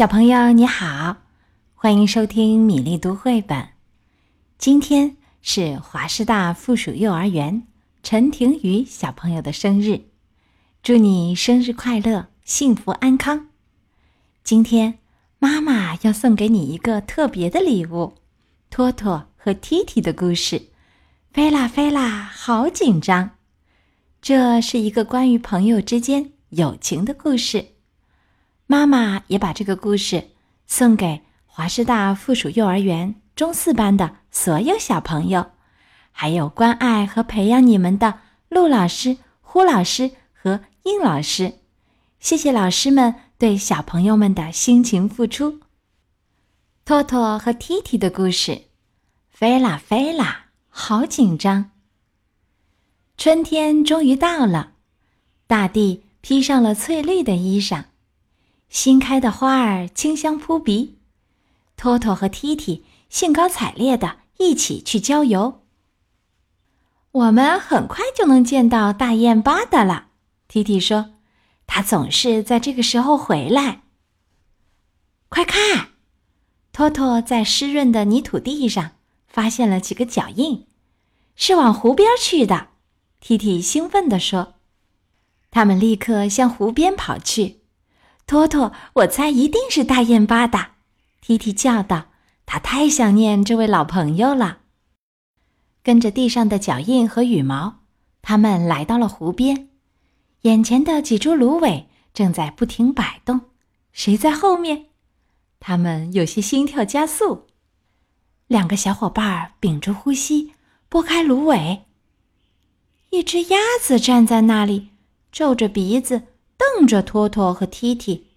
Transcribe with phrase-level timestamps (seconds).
[0.00, 1.18] 小朋友你好，
[1.74, 3.68] 欢迎收听米粒读绘本。
[4.56, 7.66] 今天是华师大附属幼儿园
[8.02, 10.04] 陈庭宇小朋友的生日，
[10.82, 13.48] 祝你生日快乐，幸福安康。
[14.42, 15.00] 今天
[15.38, 18.14] 妈妈要送给你一个特别的礼物——
[18.72, 20.68] 托托和踢踢的故事。
[21.30, 23.32] 飞啦飞啦，好紧张！
[24.22, 27.66] 这是一个关于朋友之间友情的故事。
[28.70, 30.30] 妈妈也把这个故事
[30.68, 35.50] 送给华师大附属幼儿园中四班的所有小朋友，
[36.12, 41.54] 还有关爱和培养你们的陆老师、胡老师和应老师。
[42.20, 45.58] 谢谢老师们对小朋友们的辛勤付出。
[46.84, 48.66] 托托和踢踢的故事，
[49.32, 51.72] 飞啦飞啦，好紧张。
[53.16, 54.74] 春天终于到了，
[55.48, 57.86] 大地披上了翠绿的衣裳。
[58.70, 60.96] 新开的花儿清香扑鼻，
[61.76, 65.64] 托托和踢踢兴高采烈的一起去郊游。
[67.10, 70.10] 我们很快就能见到大雁巴的了，
[70.46, 71.14] 踢踢说
[71.66, 73.82] ：“他总是在这个时候回来。”
[75.28, 75.88] 快看，
[76.72, 78.92] 托托在湿润的泥土地上
[79.26, 80.68] 发现了几个脚印，
[81.34, 82.68] 是往湖边去的。
[83.18, 84.54] 踢踢兴奋地说
[85.50, 87.58] ：“他们立刻向湖边跑去。”
[88.30, 90.68] 托托，我猜一定是大雁巴的。
[91.20, 92.10] 踢踢叫道
[92.46, 94.58] ：“他太想念这位老朋友了。”
[95.82, 97.80] 跟着地上的脚印和羽毛，
[98.22, 99.70] 他们来到了湖边。
[100.42, 103.40] 眼前的几株芦苇正在不停摆动。
[103.90, 104.86] 谁在后面？
[105.58, 107.48] 他们有些心跳加速。
[108.46, 110.52] 两个小伙伴屏住呼吸，
[110.88, 111.82] 拨开芦苇。
[113.10, 114.90] 一只鸭子站在那里，
[115.32, 116.28] 皱着鼻子。
[116.80, 118.28] 瞪着托托和踢踢，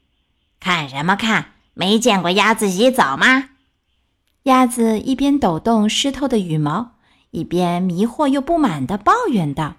[0.59, 1.53] 看什么看？
[1.73, 3.52] 没见过鸭子洗澡吗？
[4.44, 6.95] 鸭子一边抖动湿透的羽毛，
[7.31, 9.77] 一边迷惑又不满的抱怨道：“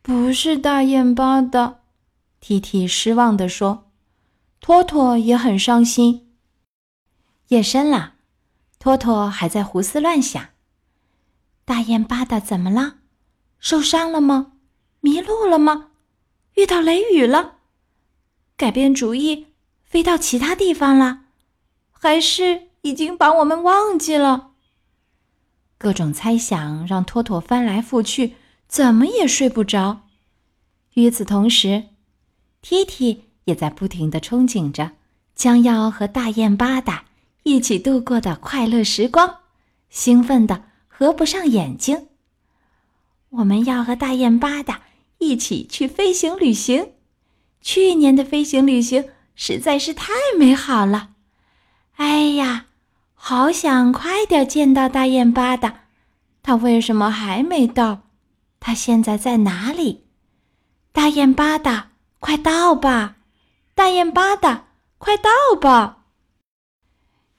[0.00, 1.80] 不是大雁巴的。”
[2.40, 3.90] 踢踢失望地说
[4.62, 6.32] ：“托托也很伤心。”
[7.48, 8.14] 夜深了，
[8.78, 10.42] 托托还在胡思乱想
[11.66, 12.94] ：“大雁巴的怎么了？
[13.58, 14.52] 受伤了吗？
[15.00, 15.87] 迷路了吗？”
[16.58, 17.58] 遇到雷雨了，
[18.56, 19.46] 改变主意，
[19.84, 21.20] 飞到其他地方了，
[21.92, 24.50] 还是已经把我们忘记了？
[25.78, 28.34] 各种猜想让托托翻来覆去，
[28.66, 30.00] 怎么也睡不着。
[30.94, 31.90] 与此同时，
[32.60, 34.90] 踢踢也在不停的憧憬着
[35.36, 37.04] 将要和大雁巴达
[37.44, 39.36] 一起度过的快乐时光，
[39.90, 42.08] 兴奋的合不上眼睛。
[43.28, 44.82] 我们要和大雁巴达。
[45.18, 46.92] 一起去飞行旅行，
[47.60, 51.10] 去年的飞行旅行实在是太美好了。
[51.96, 52.66] 哎呀，
[53.14, 55.84] 好想快点见到大雁巴达，
[56.42, 58.02] 他为什么还没到？
[58.60, 60.04] 他现在在哪里？
[60.92, 61.90] 大雁巴达，
[62.20, 63.16] 快到吧！
[63.74, 64.68] 大雁巴达，
[64.98, 65.30] 快到
[65.60, 66.04] 吧！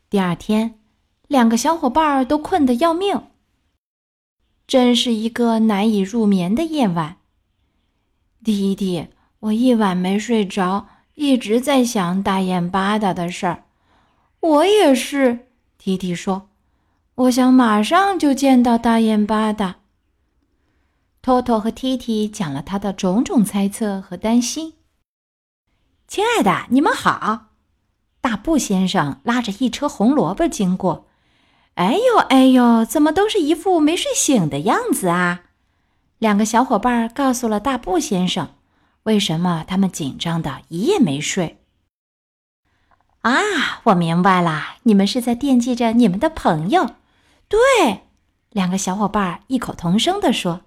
[0.10, 0.80] 第二天，
[1.28, 3.28] 两个小伙伴都困得要命，
[4.66, 7.19] 真是一个难以入眠的夜晚。
[8.44, 9.08] 弟弟，
[9.40, 13.66] 我一晚没睡着，一直在想大雁巴达的事儿。
[14.40, 16.50] 我也是，弟弟说
[17.16, 19.76] ：“我想马上就见到大雁巴达。”
[21.22, 24.76] 托托和踢踢讲了他的种种猜测和担心。
[26.08, 27.48] 亲爱的，你们好！
[28.22, 31.08] 大布先生拉着一车红萝卜经过。
[31.76, 35.44] 哎呦哎呦，怎么都是一副没睡醒的样子啊！
[36.20, 38.50] 两个小伙伴告诉了大布先生，
[39.04, 41.64] 为什么他们紧张的一夜没睡。
[43.22, 43.34] 啊，
[43.84, 46.96] 我明白了，你们是在惦记着你们的朋友。
[47.48, 48.04] 对，
[48.50, 50.62] 两个小伙伴异口同声地说：“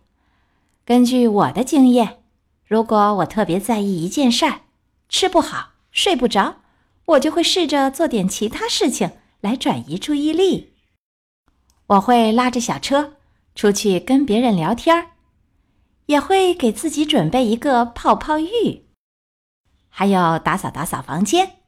[0.86, 2.20] 根据我的经验，
[2.66, 4.62] 如果我特别在意一件事儿，
[5.10, 6.56] 吃不好、睡不着，
[7.04, 9.12] 我就会试着做点其他事情
[9.42, 10.72] 来转移注意力。
[11.88, 13.14] 我会拉着小车
[13.54, 15.08] 出去跟别人聊天儿。”
[16.06, 18.86] 也会给自己准备一个泡泡浴，
[19.88, 21.58] 还要打扫打扫房间。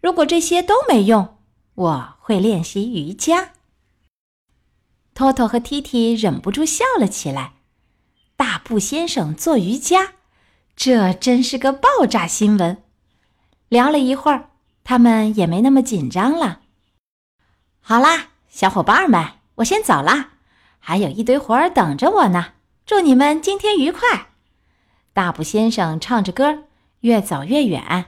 [0.00, 1.38] 如果这些都没用，
[1.74, 3.52] 我会练习瑜伽。
[5.14, 7.54] 托托和踢踢忍不住笑了起来。
[8.34, 10.14] 大布先生做瑜伽，
[10.74, 12.82] 这真是个爆炸新闻。
[13.68, 14.50] 聊了一会儿，
[14.82, 16.62] 他们也没那么紧张了。
[17.80, 19.24] 好啦，小伙伴们，
[19.56, 20.30] 我先走啦，
[20.80, 22.54] 还有一堆活儿等着我呢。
[22.84, 24.30] 祝你们今天愉快！
[25.12, 26.64] 大布先生唱着歌，
[27.00, 28.06] 越走越远。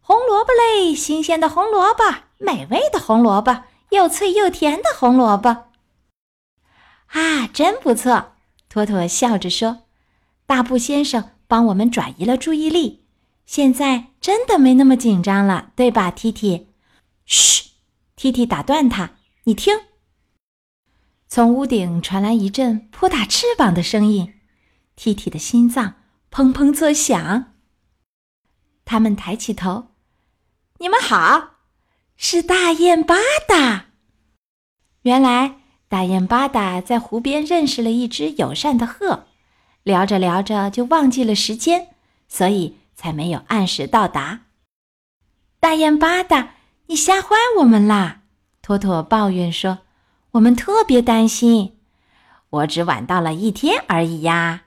[0.00, 2.02] 红萝卜嘞，新鲜的红萝卜，
[2.38, 5.68] 美味的红萝卜，又脆又甜的红萝卜。”
[7.14, 8.32] 啊，真不错！
[8.68, 9.84] 托托笑着说
[10.46, 13.04] ：“大布先生帮我们转移了注意力，
[13.46, 16.66] 现在真的没那么紧张了，对吧，T T？”
[17.24, 17.70] 嘘
[18.16, 19.12] ，T T 打断他
[19.44, 19.78] ：“你听。”
[21.28, 24.34] 从屋顶传来一阵扑打翅膀的声音
[24.96, 25.94] ，T T 的心脏
[26.30, 27.52] 砰砰作响。
[28.84, 29.88] 他们抬起头
[30.80, 31.50] ：“你们好，
[32.16, 33.16] 是大雁巴
[33.48, 33.86] 达。”
[35.02, 35.56] 原来。
[35.90, 39.24] 大雁巴达在湖边认识了一只友善的鹤，
[39.84, 41.94] 聊着聊着就忘记了时间，
[42.28, 44.40] 所以才没有按时到达。
[45.58, 46.56] 大雁巴达，
[46.88, 48.20] 你吓坏我们啦！
[48.60, 49.78] 托托抱怨说
[50.32, 51.76] ：“我们特别担心。”
[52.50, 54.62] 我只晚到了一天而已呀！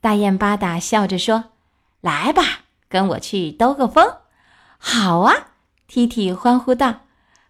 [0.00, 1.52] 大雁巴达笑着说
[2.00, 4.18] ：“来吧，跟我去兜个风。”
[4.78, 5.48] 好啊
[5.88, 7.00] ！T T 欢呼道：“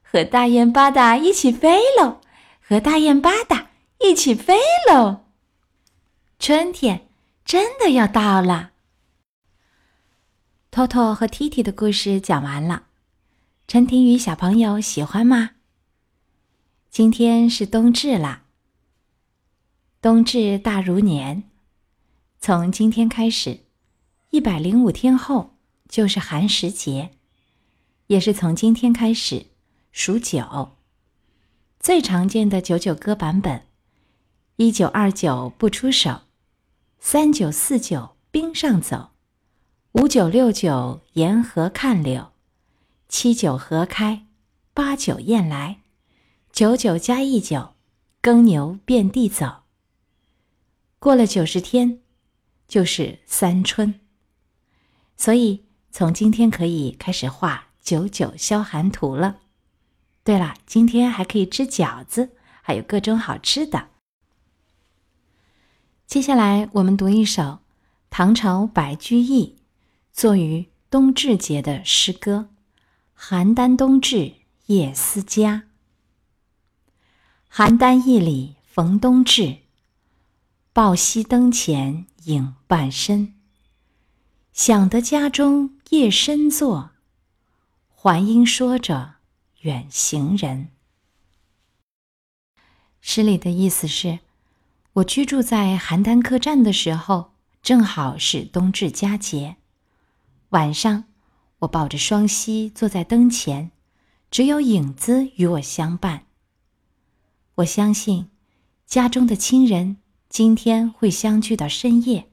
[0.03, 2.21] 和大雁巴达一起飞喽！”
[2.67, 3.67] 和大雁巴达
[3.99, 4.59] 一起飞
[4.91, 5.27] 喽！
[6.39, 7.09] 春天
[7.45, 8.71] 真的要到了。
[10.71, 12.85] 托托和 Titi 的故事讲完了，
[13.69, 15.51] 陈庭宇小朋友喜欢吗？
[16.95, 18.45] 今天是冬至啦，
[20.01, 21.43] 冬至大如年，
[22.39, 23.65] 从今天开始，
[24.31, 25.57] 一百零五天后
[25.89, 27.11] 就是寒食节，
[28.07, 29.47] 也是从今天开始
[29.91, 30.77] 数九。
[31.81, 33.67] 最常见的九九歌版本：
[34.55, 36.21] 一九二九不出手，
[37.01, 39.11] 三九四九冰上走，
[39.95, 42.31] 五九六九沿河看柳，
[43.09, 44.29] 七九河开，
[44.73, 45.81] 八九雁来，
[46.55, 47.75] 九九加一九，
[48.21, 49.65] 耕牛遍地走。
[51.01, 51.99] 过了九十天，
[52.69, 53.99] 就是三春。
[55.17, 59.41] 所以从今天可以开始画九九消寒图了。
[60.23, 63.89] 对了，今天还可以吃饺子，还有各种好吃的。
[66.07, 67.59] 接下来我们读一首
[68.11, 69.57] 唐朝白居易
[70.13, 72.51] 作于冬至节的诗歌
[73.21, 74.35] 《邯郸冬至
[74.67, 75.65] 夜思家》。
[77.57, 79.59] 邯郸驿里逢冬至，
[80.73, 83.35] 抱膝灯前影半身。
[84.53, 86.91] 想得家中夜深坐，
[87.95, 89.15] 还应说着。
[89.61, 90.71] 远行人，
[93.01, 94.19] 诗里的意思是：
[94.95, 99.55] 我居住在邯郸客栈的时候，正好是冬至佳节。
[100.49, 101.05] 晚上，
[101.61, 103.71] 我抱着双膝坐在灯前，
[104.29, 106.27] 只有影子与我相伴。
[107.57, 108.31] 我相信，
[108.85, 109.99] 家中的亲人
[110.29, 112.29] 今天会相聚到深夜，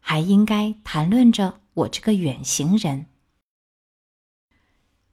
[0.00, 3.06] 还应该谈论着我这个远行人。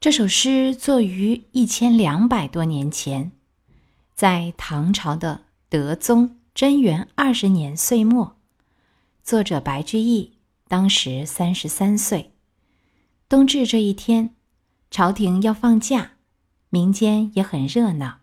[0.00, 3.32] 这首诗作于一千两百多年前，
[4.14, 8.38] 在唐朝的德宗贞元二十年岁末，
[9.22, 12.32] 作者白居易当时三十三岁。
[13.28, 14.34] 冬至这一天，
[14.90, 16.12] 朝廷要放假，
[16.70, 18.20] 民间也很热闹，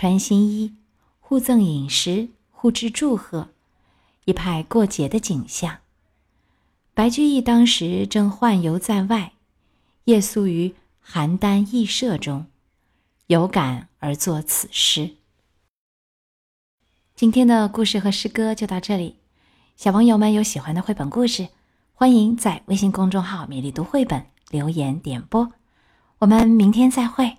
[0.00, 0.76] 穿新衣，
[1.18, 3.48] 互赠饮食，互致祝贺，
[4.26, 5.78] 一派过节的景象。
[6.94, 9.32] 白居易当时正宦游在外，
[10.04, 10.72] 夜宿于。
[11.04, 12.46] 邯郸驿舍中，
[13.26, 15.16] 有感而作此诗。
[17.16, 19.16] 今天的故事和诗歌就到这里，
[19.74, 21.48] 小朋友们有喜欢的绘本故事，
[21.92, 25.52] 欢迎在微信公众号“米粒读绘本”留言点播。
[26.20, 27.38] 我们明天再会。